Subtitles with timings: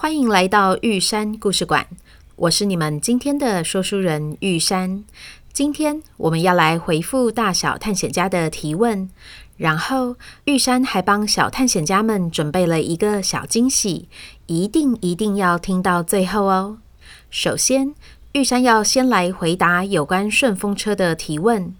[0.00, 1.86] 欢迎来到玉山故事馆。
[2.34, 5.04] 我是你们今天的说书人玉山。
[5.52, 9.10] 今天我们要来回复大小探险家的提问，
[9.58, 14.08] 然后玉山还帮小探险家们准备了一个小惊喜，
[14.46, 16.78] 一定一定要听到最后哦。
[17.28, 17.94] 首先，
[18.32, 21.74] 玉山要先来回答有关顺风车的提问。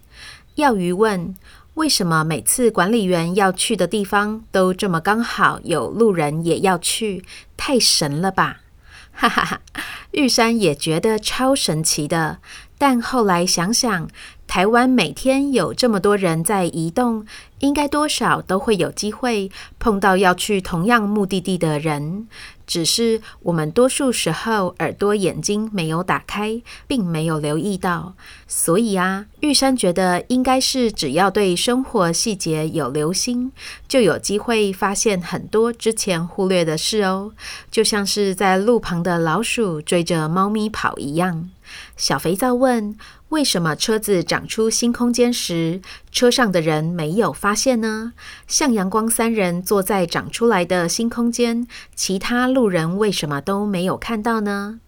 [0.53, 1.33] 钓鱼问：
[1.75, 7.23] 为什么每次管理员要去的地方都这么刚好有路人也要去？
[7.55, 8.61] 太神了吧！
[9.13, 9.61] 哈哈哈，
[10.11, 12.39] 玉山也觉得超神奇的。
[12.77, 14.09] 但后来想想，
[14.47, 17.25] 台湾每天有这么多人在移动，
[17.59, 22.27] 应该多少都会有机会碰到要去同样目的地的人。
[22.71, 28.13] 只是我们多数时候耳朵眼睛没有打开，并没有留意到，
[28.47, 33.51] 所以啊，玉山觉得应该是只要对生活细节有留心，
[33.89, 37.33] 就有机会发现很多之前忽略的事哦。
[37.69, 41.49] 就像是在路旁的老鼠追着猫咪跑一样。
[42.01, 42.97] 小肥皂问：
[43.29, 48.13] 为什么车子长出新空间时，车上的人没有发现呢？
[48.47, 54.79] 向阳光三人坐在长出来的新空间，其他路人为什么都没有看到呢？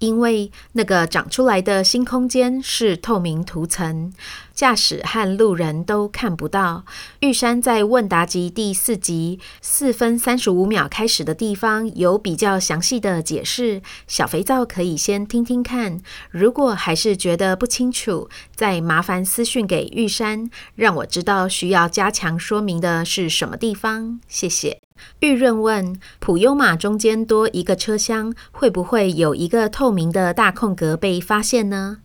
[0.00, 4.12] 因为那个长出来的新空间是透明涂层，
[4.52, 6.84] 驾驶和路人都看不到。
[7.20, 16.00] 玉山在问答集第四集四分三十五秒开始的地方有比较详细的解释，小肥皂可以先听听看。
[16.30, 24.18] 如果还是觉得不清楚，再麻烦私讯给玉山，让我知道需要加强说明的是什么地方。
[24.26, 24.79] 谢谢。
[25.20, 31.98] 玉润问：普优马中间多一个车厢，会不会有一个透明的大空格被发现呢？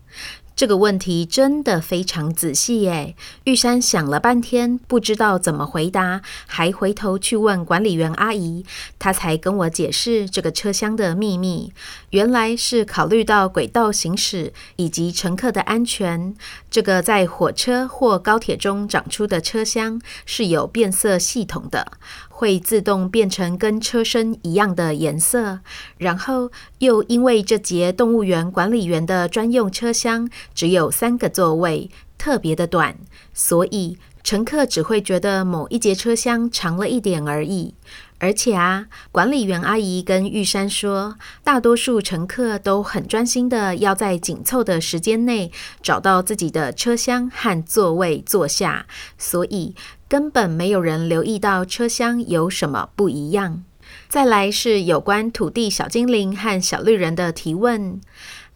[0.54, 3.14] 这个问题真的非常仔细耶！
[3.44, 8.64] 玉山想了半天，不知道怎么回答，还回头去问管理员阿姨，
[8.98, 11.74] 她才跟我解释这个车厢的秘密。
[12.16, 16.34] 原来是考虑到轨道行驶以及乘客的安全，
[16.70, 21.92] 这个在火车或高铁中长出的车厢是有变色系统的。
[22.30, 25.60] 会自动变成跟车身一样的颜色，
[25.98, 32.96] 然后又因为这节动物园管理员的专用车厢只有三个座位，特别的短，
[33.34, 37.74] 所以乘客只会觉得某一节车厢长了一点而已。
[38.18, 48.86] 而且啊，管理员阿姨跟玉山说，大多数乘客都很专心的要在紧凑的时间内找到自己的车厢和座位坐下，
[49.18, 49.74] 所以
[50.08, 53.64] 根本没有人留意到车厢有什么不一样。
[54.08, 58.00] 再来是有关土地小精灵和小绿人的提问。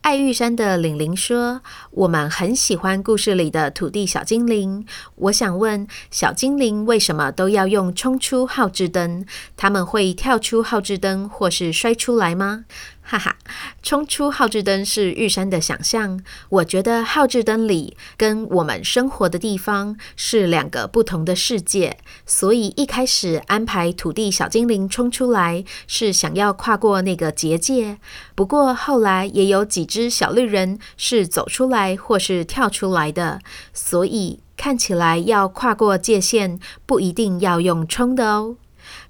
[0.03, 1.61] 爱玉山的玲玲说
[1.93, 4.87] ：“我们很喜欢故事里的土地小精灵。
[5.15, 9.27] 我想问，小精灵为什么都要用冲出号志灯？
[9.59, 12.65] 他们会跳出号志灯，或是摔出来吗？”
[13.03, 13.37] 哈哈，
[13.83, 16.23] 冲出号志灯是玉山的想象。
[16.49, 27.99] 我觉得号志灯里跟我们生活的地方是两个不同的世界，所以一开始安排土地小精灵冲出来，是想要跨过那个结界。
[28.37, 33.41] 不过后来也有几只小绿人是走出来或是跳出来的，
[33.73, 38.57] 所以看起来要跨过界限，不一定要用冲的哦。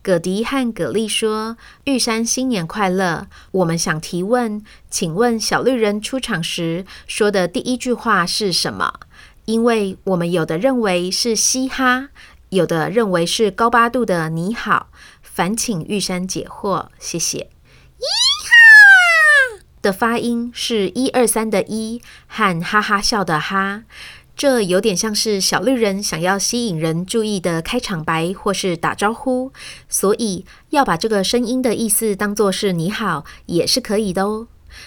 [0.02, 3.26] 葛迪和葛丽说：“玉山新年快乐！
[3.50, 9.00] 我们想提问，请问小绿人出场时说的第一句话是什么？
[9.44, 12.08] 因为我们有的认为是嘻哈，
[12.48, 14.88] 有的认为是高八度的你好。
[15.22, 17.38] 烦请玉山解惑，谢谢。
[17.98, 18.04] 一
[18.46, 23.82] 哈的发音是一二三的一和哈哈笑的哈。”
[24.40, 29.52] 这有点像是小绿人想要吸引人注意的开场白或是打招呼，
[29.86, 34.46] 所以要把这个声音的意思当作是你好也是可以的哦。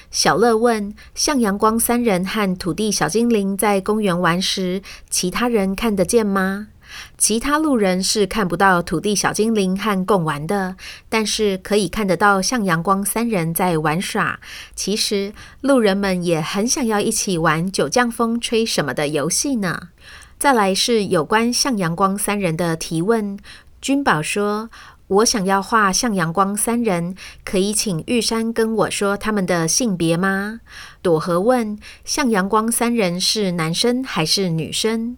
[0.09, 6.69] 小乐问：向阳光三人和土地小精灵在公园玩时，其他人看得见吗？
[7.17, 10.75] 其他路人是看不到土地小精灵和贡丸的，
[11.09, 14.39] 但是可以看得到向阳光三人在玩耍。
[14.75, 19.89] 其实路人们也很想要一起玩九降风吹什么的游戏呢。
[20.37, 23.37] 再来是有关向阳光三人的提问，
[23.81, 24.69] 君宝说。
[25.07, 27.13] 我想要画向阳光三人，
[27.43, 30.61] 可以请玉山跟我说他们的性别吗？
[31.03, 35.17] 朵和问：向阳光三人是男生还是女生？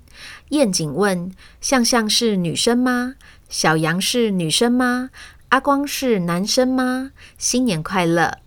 [0.56, 3.16] 燕景问：向向是女生吗？
[3.50, 5.10] 小杨是女生吗？
[5.50, 7.12] 阿光是男生吗？
[7.38, 8.38] 新年快乐！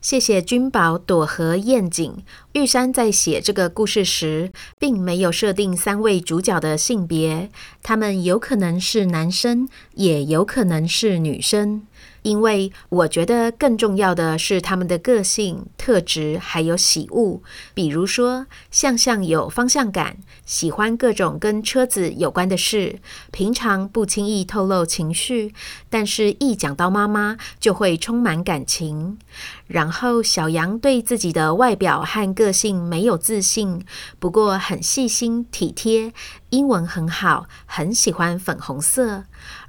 [0.00, 2.24] 谢谢君宝、朵和、燕景。
[2.54, 7.48] 玉山在写这个故事时，并没有设定三位主角的性别，
[7.80, 11.86] 他们有可能是男生，也有可能是女生。
[12.22, 17.40] 因为我觉得更重要的是他们的个性、特质还有喜恶。
[17.74, 25.52] 比如说，向向有方向感，喜欢各种跟车子有关的事，平常不轻易透露情绪，
[25.90, 29.18] 但是一讲到妈妈就会充满感情。
[29.66, 33.84] 然后小杨对自己的外表和个性没有自信，
[34.18, 36.12] 不过很细心体贴，
[36.50, 39.24] 英文很好，很喜欢粉红色。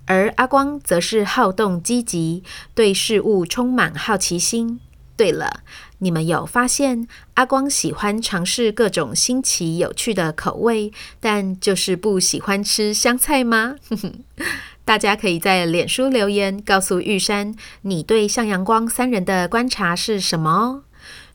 [0.05, 2.43] 而阿光则是好动积极，
[2.75, 4.79] 对事物充满好奇心。
[5.15, 5.61] 对了，
[5.99, 13.75] 你们有发现阿光喜欢尝试各种新奇有趣的口味，但就是不喜欢吃香菜吗？
[14.83, 20.83] 大家可以在脸书留言告诉玉山，你对向阳光三人的观察是什么？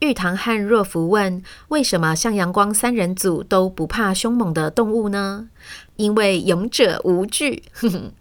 [0.00, 5.48] 玉堂和若福问：为什么向阳光三人组都不怕凶猛的动物呢？
[5.96, 7.62] 因为勇者无惧。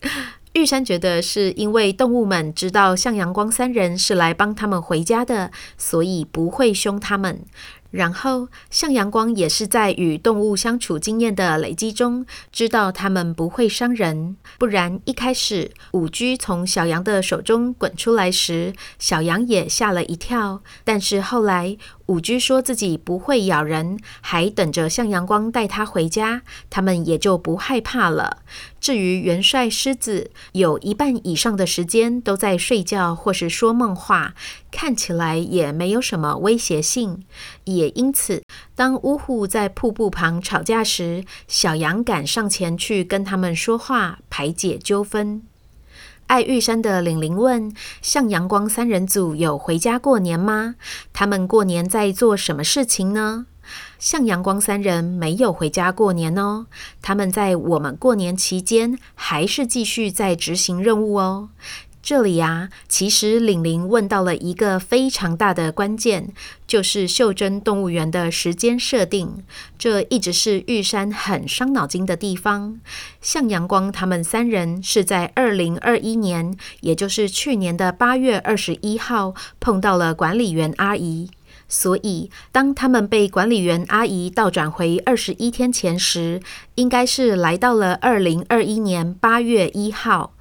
[0.57, 7.45] 玉山觉得是因为动物们知道向阳光三人是来帮他们回家的，所以不会凶他们。
[7.91, 14.35] 然后，向阳光也是在与动物相处经验的累积中，知道他们不会伤人。
[14.57, 20.61] 不然，一开始五居从小羊的手中滚出来时，小羊也吓了一跳。
[20.83, 21.77] 但是后来，
[22.07, 28.43] 五居说自己不会咬人，还等着向阳光带他回家，他们也就不害怕了。
[28.79, 34.33] 至于元帅狮子，有一半以上的时间都在睡觉或是说梦话，
[34.71, 37.23] 看起来也没有什么威胁性。
[37.65, 38.43] 也因此，
[38.75, 45.46] 当乌虎在瀑布旁吵架时，小羊敢上前去跟他们说话，排解纠纷。
[46.27, 50.75] 爱玉山的玲玲问：向阳光三人组有回家过年吗？
[51.13, 53.45] 他们过年在做什么事情呢？
[53.97, 56.67] 向阳光三人没有回家过年哦，
[57.01, 61.49] 他们在我们过年期间还是继续在执行任务哦。
[62.07, 66.29] 这里呀，其实玲玲问到了一个非常大的关键，
[66.65, 69.43] 就是袖珍动物园的时间设定。
[69.77, 72.79] 这一直是玉山很伤脑筋的地方。
[73.19, 81.29] 向阳光他们三人是在二零二一年，也就是去年的八月二十一号碰到了管理员阿姨，
[81.67, 86.41] 所以当他们被管理员阿姨倒转回二十一天前时，
[86.75, 90.31] 应该是来到了二零二一年八月一号。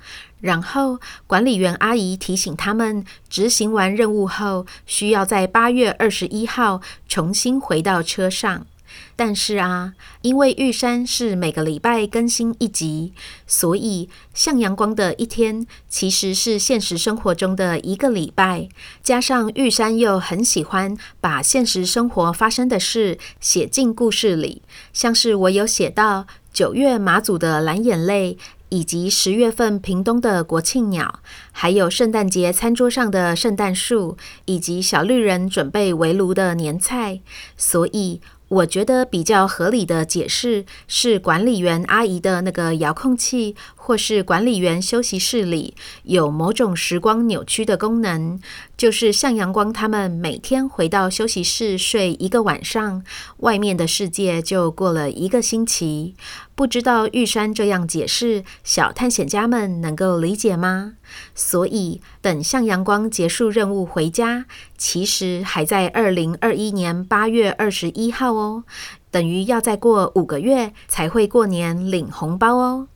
[0.40, 8.66] 然后，管理员阿姨提醒他们，执行完任务后，需要在八月二十一号重新回到车上。
[9.14, 13.12] 但是啊，因为玉山是每个礼拜更新一集，
[13.46, 18.68] 所以向阳光的一天其实是现实生活中的一个礼拜。
[19.02, 24.62] 加上玉山又很喜欢把现实生活发生的事写进故事里，
[24.92, 28.38] 像是我有写到九月马祖的蓝眼泪。
[28.68, 31.20] 以及十月份屏东的国庆鸟，
[31.52, 34.16] 还有圣诞节餐桌上的圣诞树，
[34.46, 37.20] 以及小绿人准备围炉的年菜，
[37.56, 38.20] 所以。
[38.48, 43.56] 我觉得比较合理的解释是，管理员阿姨的那个遥控器，
[43.86, 48.40] 或是管理员休息室里有某种时光扭曲的功能，
[48.76, 53.04] 就是向阳光他们每天回到休息室睡一个晚上，
[53.36, 56.16] 外面的世界就过了一个星期。
[56.56, 60.94] 不知道玉山这样解释，小探险家们能够理解吗？
[61.36, 68.64] 所以等向阳光结束任务回家，其实还在二零二一年八月二十一号哦，
[69.12, 72.88] 等于要再过五个月才会过年领红包哦。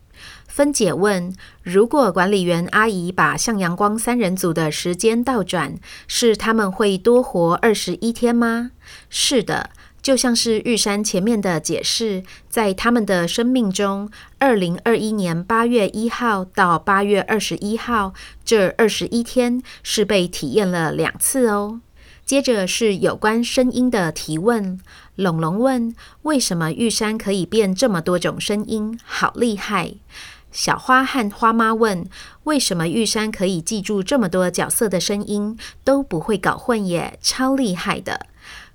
[0.60, 8.72] 芬姐问：如果管理员阿姨把向阳光三人组的时间倒转，是他们会多活二十一天吗？
[9.08, 9.70] 是的。
[10.02, 18.12] 就像是玉山前面的解释，在他们的生命中，二零二一年八月一号到八月二十一号
[18.44, 21.80] 这二十一天是被体验了两次哦。
[22.26, 24.78] 接着是有关声音的提问，
[25.14, 29.00] 龙龙问：为什么玉山可以变这么多种声音？
[29.06, 29.94] 好厉害！
[30.52, 32.06] 小花和花妈问：
[32.44, 37.18] 为什么玉山可以记住这么多角色的声音，都不会搞混耶？
[37.22, 38.26] 超厉害的！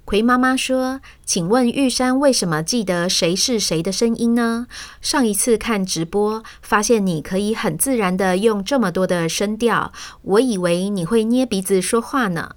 [0.05, 4.67] 葵妈妈说：“请问玉山为什么记得谁是谁的声音呢？
[5.01, 9.91] 上一次看直播，发现你可以很自然的用这么多的声调，
[10.22, 12.51] 我以为你会捏鼻子说话呢。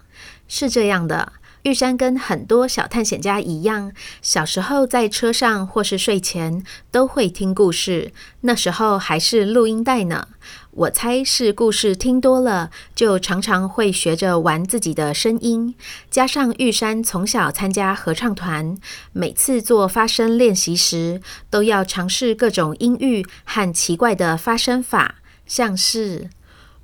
[0.47, 1.33] 是这样的，
[1.63, 8.13] 玉山跟很多小探险家一样，小时候在车上或是睡前都会听故事，
[8.43, 10.29] 那时候还是录音带呢。”
[10.71, 15.75] 我猜是故事听多了，就常常会学着玩自己的声音。
[16.09, 18.77] 加上玉山从小参加合唱团，
[19.13, 26.31] 每次做发声练习时，都要尝试各种音域和奇怪的发声法，像是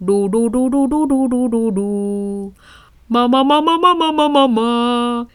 [0.01, 2.53] 噜噜噜噜噜噜噜噜噜，
[3.07, 5.27] 妈妈妈妈妈妈妈妈妈，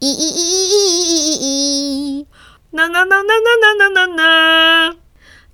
[0.00, 2.26] 咦咦咦咦咦咦咦咦，
[2.70, 4.96] 呐呐呐呐呐呐呐呐呐。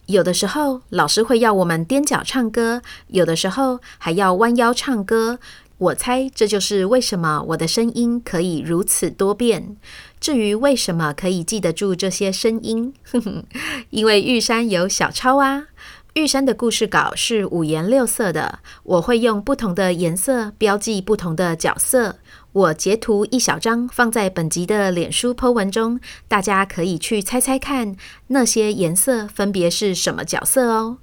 [0.07, 5.41] 有的时候，老师会要我们踮脚唱歌；有的时候，还要弯腰唱歌。
[5.79, 9.77] 我猜这就是为什么我的声音可以如此多变。
[10.21, 13.45] 至于为什么可以记得住这些声音，呵呵，
[13.91, 15.67] 因为玉山有小抄啊。
[16.17, 22.17] 玉山的故事稿是五颜六色的，我会用不同的颜色标记不同的角色。
[22.53, 27.95] 我截图一小张放在本集的脸书 po 文中，大家可以去猜猜看
[28.29, 30.97] 那些颜色分别是什么角色哦。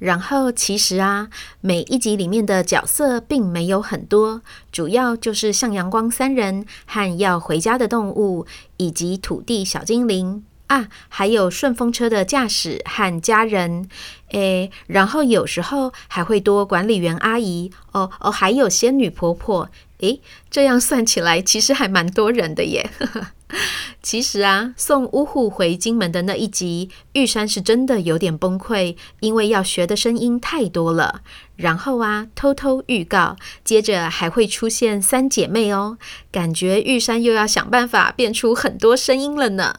[0.00, 1.28] 然后其实啊，
[1.60, 4.42] 每一集里面的角色并没有很多，
[4.72, 8.44] 主要就是向阳光三人和要回家的动物，
[8.78, 13.88] 以及土地小精灵啊，还有顺风车的驾驶和家人。
[14.30, 19.68] 诶，然后有时候还会多管理员阿姨哦哦，还有仙女婆婆。
[19.98, 20.20] 诶，
[20.50, 22.90] 这样算起来，其实还蛮多人的耶。
[24.02, 31.22] 其实啊，送呜呼回金门的那一集，玉山是真的有点崩溃，因为要学的声音太多了。
[31.54, 35.96] 然后啊，偷偷预告，接着还会出现三姐妹哦，
[36.32, 39.76] 感觉玉山又要想办法变出很多声音了呢。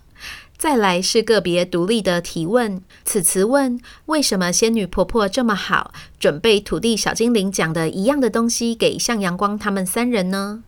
[0.58, 2.82] 再来是个别独立的提问。
[3.06, 10.64] 此词问：为什么仙女婆婆这么好，准备土地小精灵讲的一样的东西给向阳光他们三人呢？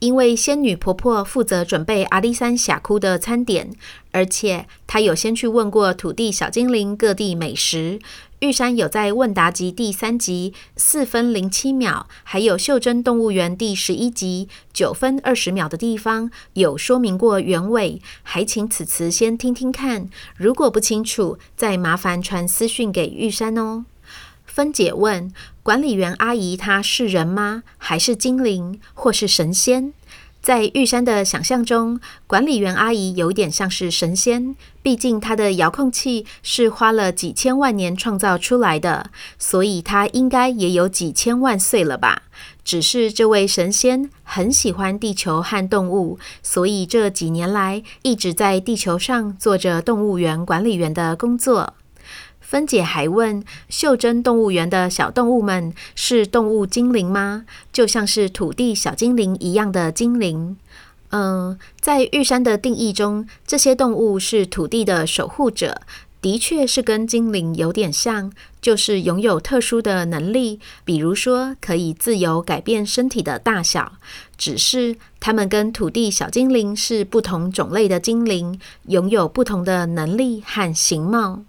[0.00, 3.70] 因为仙女婆婆负责准备阿里山峡谷的餐点，
[4.12, 7.98] 而且她有先去问过土地小精灵各地美食。
[8.40, 20.08] 玉山有在问答集第三集四分零七秒，还有袖珍动物园第十一集九分二十秒的地方有说明过原委，还请此词先听听看。
[20.36, 23.86] 如果不清楚，再麻烦传私讯给玉山哦。
[24.46, 25.32] 分解问：
[25.64, 27.64] 管理员阿姨她是人吗？
[27.76, 29.92] 还是精灵，或是神仙？
[30.40, 42.22] 在玉山的想象中，管理员阿姨有点像是神仙，毕竟她的遥控器是花了几千万年创造出来的，所以她应该也有几千万岁了吧。
[42.64, 51.74] 只是这位神仙很喜欢地球和动物，所以这几年来一直在地球上做着动物园管理员的工作。
[52.48, 57.44] 芬姐还问：袖珍动物园的小动物们是动物精灵吗？
[57.70, 60.56] 就像是土地小精灵一样的精灵？
[61.10, 65.82] 嗯，在玉山的定义中，这些动物是土地的守护者，
[66.22, 73.92] 的确是跟精灵有点像，就是拥有特殊的能力，比如说可以自由改变身体的大小。
[74.38, 81.42] 只是它们跟土地小精灵是不同种类的精灵，拥有不同的能力和形貌。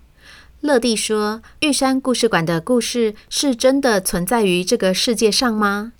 [0.62, 5.94] 乐蒂说：“玉山故事馆的故事是真的存在于这个世界上吗？”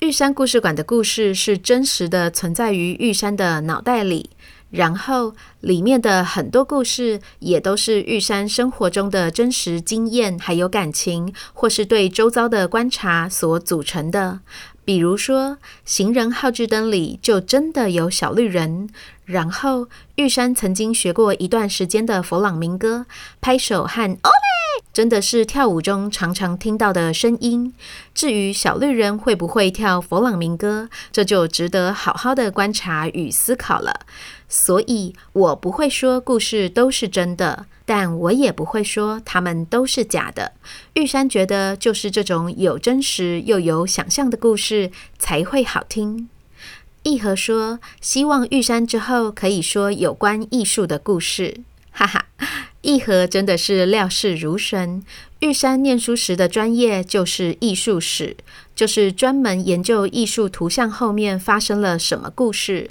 [0.00, 4.30] 玉山故事馆的故事是真实的存在于玉山的脑袋里，
[4.70, 14.40] 然后里面的很多故事也都是玉山生活中的真实经验，还有感情，或是对周遭的观察所组成的。
[14.86, 18.88] 比如说，行人号志灯里就真的有小绿人。
[19.24, 23.06] 然后，玉山曾经学过一段时间的佛朗明哥，
[23.40, 27.72] 拍手和“哦嘞”，真的是跳舞中常常听到的声音。
[28.14, 34.00] 至于小绿人会不会跳佛朗明哥，这就值得好好的观察与思考了。
[34.48, 37.66] 所以，我不会说故事都是真的。
[37.86, 40.52] 但我也不会说他们都是假的。
[40.94, 46.30] 玉山觉得，就是这种有真实又有想象的故事才会好听。
[47.04, 51.60] 一和说，希望玉山之后可以说有关艺术的故事。
[51.92, 52.26] 哈哈，
[52.80, 55.04] 一和真的是料事如神。
[55.40, 58.36] 玉山念书时的专业就是艺术史，
[58.74, 62.90] 就是专门研究艺术图像后面发生了什么故事。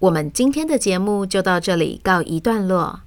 [0.00, 3.00] 我们今天的节目就到这里告一段落。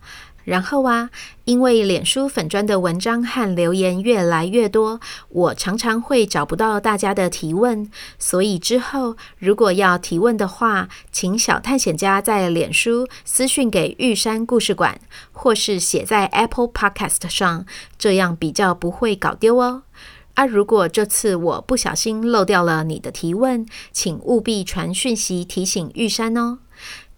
[0.44, 1.10] 然后啊，
[1.46, 15.00] 因为脸书粉砖的文章和留言越来越多，我常常会找不到大家的提问，所以之后如果要提问的话，请小探险家在脸书私讯给玉山故事馆，
[15.32, 17.66] 或是写在 Apple Podcast 上，
[17.98, 19.84] 这样比较不会搞丢哦。
[20.36, 26.60] 啊，如果这次我不小心漏掉了你的提问，请务必传讯息提醒玉山哦。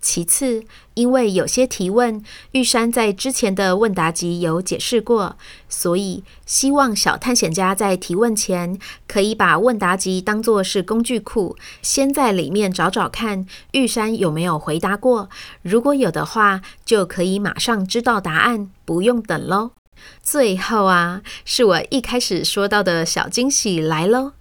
[0.06, 5.36] 其次，因为有些提问，玉山在之前的问答集有解释过，
[5.68, 15.28] 所以希望小探险家在提问前，可以把问答集当作是工具库，先在里面找找看，玉山有没有回答过。
[15.64, 19.72] 如果有的话，就可以马上知道答案，不用等喽。
[20.22, 24.34] 最后啊，是我一开始说到的小惊喜来喽。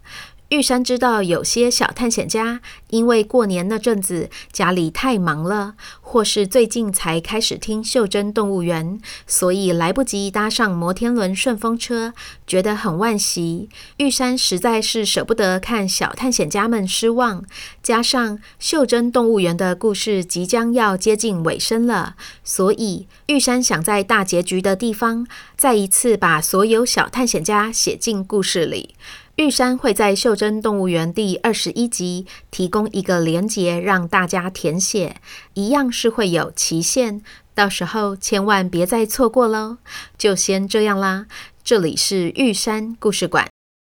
[0.50, 2.60] 玉山知道有些小探险家
[2.90, 12.12] 因为过年那阵子家里太忙了，或是最近才开始听袖珍动物园，所以来不及搭上摩天轮顺风车，
[12.46, 13.68] 觉得很惋惜。
[13.96, 17.42] 玉山实在是舍不得看小探险家们失望，
[17.82, 28.94] 加上袖珍动物园的故事即将要接近尾声了，所以玉山想在大结局的地方再一次把所有小探险家写进故事里。
[29.36, 35.16] 玉山会在《袖珍动物园》第二十一集提供一个连结，让大家填写，
[35.54, 37.20] 一样是会有期限，
[37.52, 39.78] 到时候千万别再错过喽。
[40.16, 41.26] 就先这样啦，
[41.64, 43.48] 这里是玉山故事馆，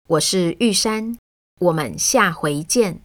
[0.09, 1.17] 我是玉山，
[1.59, 3.01] 我们下回见。